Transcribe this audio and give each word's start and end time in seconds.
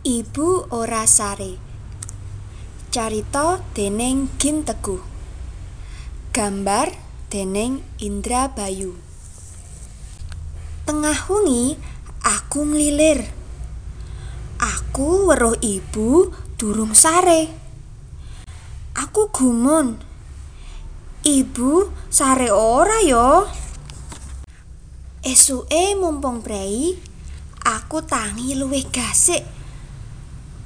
Ibu 0.00 0.72
ora 0.72 1.04
sare. 1.04 1.60
Carita 2.88 3.60
déning 3.76 4.32
Gin 4.40 4.64
Teguh. 4.64 5.04
Gambar 6.32 6.88
déning 7.28 7.84
Indra 8.00 8.48
Bayu. 8.48 8.96
Tengah 10.88 11.20
wengi 11.28 11.76
aku 12.24 12.64
nglilir. 12.64 13.28
Aku 14.56 15.28
weruh 15.28 15.60
ibu 15.60 16.32
durung 16.56 16.96
sare. 16.96 17.52
Aku 18.96 19.28
gumun. 19.28 20.00
Ibu 21.28 21.92
sare 22.08 22.48
ora 22.48 23.04
ya? 23.04 23.44
Esuke 25.20 25.92
mumpung 25.92 26.40
prei, 26.40 26.96
aku 27.68 28.00
tangi 28.00 28.56
luwih 28.56 28.88
gasik. 28.88 29.59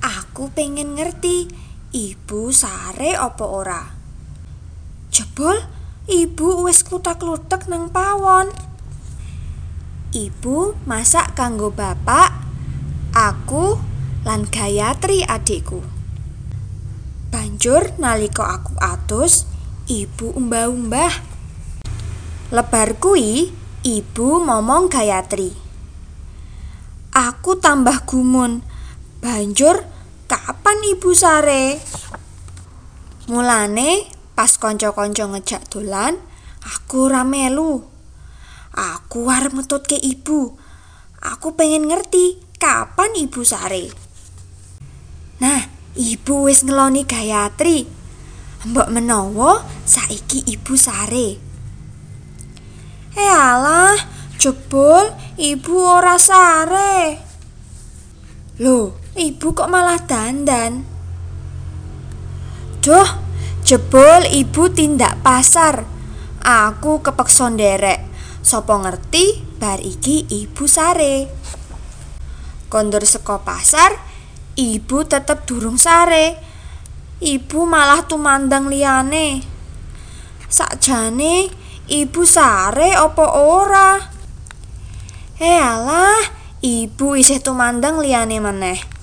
Aku 0.04 0.52
pengen 0.52 1.00
ngerti 1.00 1.48
ibu 1.96 2.52
sare 2.52 3.16
apa 3.16 3.40
ora. 3.48 3.80
Jebul 5.08 5.56
ibu 6.04 6.68
wis 6.68 6.84
kluthak-kluthek 6.84 7.72
nang 7.72 7.88
pawon. 7.88 8.52
Ibu 10.12 10.76
masak 10.84 11.32
kanggo 11.32 11.72
bapak, 11.72 12.36
aku 13.16 13.80
lan 14.28 14.44
Gayatri 14.44 15.24
adikku. 15.24 15.80
Banjur 17.32 17.96
nalika 17.96 18.60
aku 18.60 18.76
atus, 18.84 19.48
ibu 19.88 20.36
umbah-umbah. 20.36 21.16
Lebar 22.52 23.00
kuwi 23.00 23.48
ibu 23.80 24.28
momong 24.36 24.92
Gayatri. 24.92 25.56
Aku 27.16 27.56
tambah 27.56 28.04
gumun. 28.04 28.60
Banjur 29.24 29.93
kapan 30.24 30.78
ibu 30.92 31.10
sare? 31.12 31.78
Mulane 33.30 34.04
pas 34.36 34.50
kanca-kanca 34.60 35.24
ngejak 35.30 35.70
dolan, 35.72 36.18
aku 36.60 37.08
ora 37.08 37.24
melu. 37.24 37.84
Aku 38.74 39.30
arep 39.30 39.54
ngetutke 39.54 39.94
ibu. 39.94 40.58
Aku 41.22 41.54
pengen 41.54 41.86
ngerti 41.88 42.42
kapan 42.58 43.14
ibu 43.16 43.46
sare. 43.46 43.88
Nah, 45.38 45.62
ibu 45.94 46.50
wis 46.50 46.66
ngeloni 46.66 47.06
Gayatri. 47.06 47.86
Mbok 48.64 48.88
menawa 48.90 49.62
saiki 49.86 50.42
ibu 50.50 50.74
sare. 50.74 51.38
Eh 53.14 53.30
alah, 53.30 53.94
jebul 54.42 55.06
ibu 55.38 55.74
ora 55.78 56.18
sare. 56.18 57.22
Loh, 58.58 59.03
ibu 59.14 59.54
kok 59.54 59.70
malah 59.70 60.02
dandan? 60.02 60.82
Duh, 62.82 63.08
jebul 63.62 64.26
ibu 64.28 64.66
tindak 64.74 65.22
pasar. 65.22 65.86
Aku 66.44 67.00
kepeksa 67.00 67.48
nderek. 67.48 68.02
Sapa 68.44 68.76
ngerti 68.76 69.40
bar 69.56 69.80
iki 69.80 70.28
ibu 70.28 70.68
sare. 70.68 71.30
Kondur 72.68 73.06
saka 73.08 73.40
pasar, 73.40 73.96
ibu 74.58 75.06
tetep 75.06 75.48
durung 75.48 75.80
sare. 75.80 76.36
Ibu 77.24 77.64
malah 77.64 78.04
tumandang 78.04 78.68
liyane. 78.68 79.40
Sakjane 80.50 81.48
ibu 81.88 82.22
sare 82.28 82.92
apa 82.92 83.26
ora? 83.40 83.96
Eh 85.40 85.56
alah, 85.62 86.20
ibu 86.60 87.16
isih 87.16 87.40
tumandang 87.40 88.04
liyane 88.04 88.36
meneh. 88.44 88.93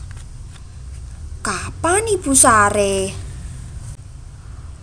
Kapan 1.42 2.06
ibu 2.06 2.38
sare? 2.38 3.10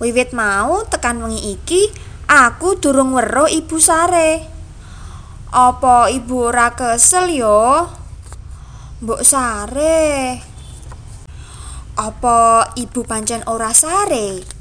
Wiwit 0.02 0.34
mau 0.34 0.82
tekan 0.90 1.22
wengi 1.22 1.54
iki 1.54 1.86
aku 2.26 2.74
durung 2.82 3.14
weruh 3.14 3.46
ibu 3.46 3.78
sare. 3.78 4.42
Apa 5.54 6.10
ibu 6.10 6.50
ora 6.50 6.74
kesel 6.74 7.30
ya? 7.30 7.86
Mbok 8.98 9.22
sare. 9.22 10.42
Apa 11.94 12.74
ibu 12.74 13.06
pancen 13.06 13.46
ora 13.46 13.70
sare? 13.70 14.57